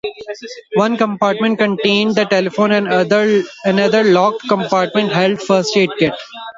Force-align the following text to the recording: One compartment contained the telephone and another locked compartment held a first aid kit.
One 0.73 0.97
compartment 0.97 1.59
contained 1.59 2.15
the 2.15 2.25
telephone 2.25 2.71
and 2.71 2.87
another 2.91 4.03
locked 4.03 4.41
compartment 4.49 5.11
held 5.13 5.33
a 5.33 5.37
first 5.45 5.77
aid 5.77 5.91
kit. 5.99 6.13